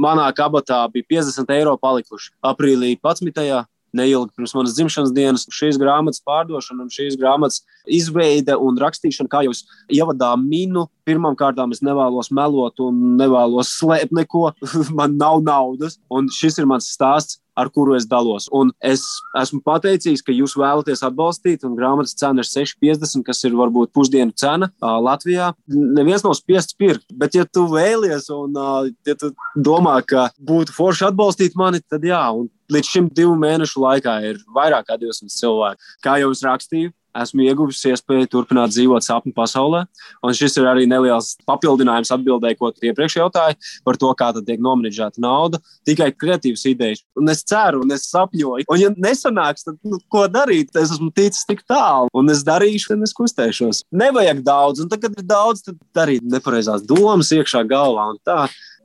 manā 0.00 0.26
kabatā 0.36 0.82
bija 0.92 1.08
50 1.16 1.54
eiro 1.56 1.76
palikuši 1.80 2.34
aprīlī 2.44 2.94
11 2.98 3.66
neilgi 3.96 4.34
pirms 4.36 4.54
manas 4.56 4.74
dzimšanas 4.76 5.12
dienas. 5.16 5.46
Šīs 5.52 5.78
grāmatas 5.80 6.22
pārdošana 6.26 6.84
un 6.84 6.92
šīs 6.92 7.16
grāmatas 7.20 7.62
izveide 7.98 8.56
un 8.60 8.78
rakstīšana, 8.80 9.30
kā 9.32 9.42
jau 9.46 9.54
es 9.54 9.64
ievadā 9.92 10.32
minu, 10.40 10.86
pirmkārt, 11.08 11.60
es 11.72 11.82
nevēlos 11.86 12.32
melot 12.34 12.82
un 12.84 13.16
nevēlos 13.20 13.72
slēpt 13.78 14.14
neko. 14.16 14.50
Man 14.98 15.16
nav 15.20 15.42
naudas, 15.46 16.00
un 16.10 16.30
šis 16.32 16.60
ir 16.60 16.68
mans 16.68 16.90
stāsts 16.92 17.40
ar 17.56 17.70
kuru 17.72 17.96
es 17.96 18.06
dalos. 18.08 18.48
Un 18.54 18.72
es 18.84 19.04
esmu 19.40 19.62
pateicīgs, 19.66 20.22
ka 20.24 20.34
jūs 20.34 20.56
vēlaties 20.58 21.02
atbalstīt, 21.06 21.64
un 21.66 21.76
grāmatas 21.78 22.16
cena 22.18 22.44
ir 22.44 22.50
6,50, 22.50 23.24
kas 23.26 23.42
ir 23.48 23.56
varbūt 23.58 23.94
pusdienu 23.96 24.34
cena 24.36 24.70
uh, 24.70 24.96
Latvijā. 25.02 25.52
Neviens 25.72 26.24
nav 26.26 26.36
spiests 26.38 26.76
pirkt, 26.76 27.08
bet, 27.16 27.38
ja 27.38 27.46
tu 27.48 27.66
vēlies 27.72 28.28
un 28.34 28.56
uh, 28.60 28.90
ja 29.06 29.16
tu 29.18 29.32
domā, 29.56 29.98
ka 30.06 30.28
būtu 30.36 30.76
forši 30.76 31.08
atbalstīt 31.10 31.56
mani, 31.58 31.82
tad 31.88 32.04
jā. 32.06 32.22
Un 32.36 32.50
līdz 32.72 32.92
šim 32.92 33.10
divu 33.14 33.36
mēnešu 33.38 33.82
laikā 33.82 34.18
ir 34.30 34.40
vairāk 34.54 34.88
kā 34.88 34.98
200 35.00 35.32
cilvēki. 35.32 35.92
Kā 36.04 36.16
jau 36.22 36.32
es 36.34 36.42
rakstīju, 36.44 36.92
esmu 37.22 37.46
ieguvis 37.46 37.82
iespēju 37.90 38.28
turpināt 38.32 38.74
dzīvot 38.74 39.04
sapņu 39.04 39.34
pasaulē. 39.36 39.84
Un 40.24 40.36
šis 40.36 40.58
ir 40.60 40.68
arī 40.70 40.86
neliels 40.90 41.34
papildinājums 41.48 42.12
atbildēji, 42.16 42.58
ko 42.60 42.70
tu 42.74 42.88
iepriekš 42.88 43.18
jautāji 43.20 43.58
par 43.86 43.98
to, 44.00 44.12
kā 44.18 44.30
tiek 44.36 44.62
nomenedžēta 44.62 45.22
nauda. 45.22 45.60
Tikai 45.88 46.10
kreatīvas 46.14 46.66
idejas. 46.70 47.02
Un 47.18 47.32
es 47.32 47.42
ceru, 47.46 47.82
un 47.84 47.94
es 47.96 48.06
sapņoju. 48.10 48.68
Un, 48.72 48.80
ja 48.82 48.92
nesanāks, 48.96 49.66
tad 49.66 49.78
nu, 49.86 50.00
ko 50.12 50.26
darīt? 50.30 50.72
Es 50.76 50.92
esmu 50.94 51.10
ticis 51.16 51.46
tik 51.48 51.64
tālu, 51.68 52.10
un 52.16 52.32
es 52.32 52.44
darīšu, 52.46 52.92
tad 52.92 53.06
es 53.06 53.14
kustēšos. 53.16 53.84
Nevajag 53.96 54.42
daudz, 54.46 54.84
un 54.84 54.92
tad, 54.92 55.02
kad 55.04 55.16
ir 55.16 55.26
daudz, 55.26 55.64
tad 55.66 56.06
arī 56.06 56.18
nepareizās 56.22 56.84
domas 56.86 57.32
iekšā 57.34 57.64
galvā. 57.70 58.12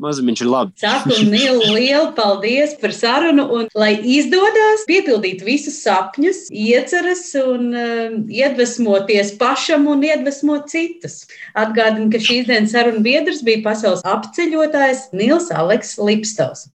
Mazumiņš 0.02 0.42
ir 0.44 0.50
labi. 0.50 0.74
Saku, 0.82 1.18
Nīlu, 1.30 1.72
lielu 1.76 2.10
paldies 2.18 2.74
par 2.82 2.94
sarunu. 2.96 3.46
Un, 3.58 3.68
lai 3.78 3.92
izdodas 4.18 4.86
piepildīt 4.90 5.44
visus 5.46 5.78
sapņus, 5.86 6.48
ieceras 6.50 7.24
un 7.42 7.70
uh, 7.70 8.18
iedvesmoties 8.32 9.36
pašam 9.42 9.88
un 9.92 10.04
iedvesmot 10.08 10.70
citus. 10.72 11.22
Atgādinu, 11.58 12.10
ka 12.14 12.22
šīs 12.22 12.50
dienas 12.50 12.74
sarunu 12.76 13.04
biedrs 13.06 13.44
bija 13.46 13.64
pasaules 13.70 14.06
apceļotājs 14.08 15.10
Nils 15.14 15.52
Aleks 15.54 15.98
Lipstovs. 16.02 16.68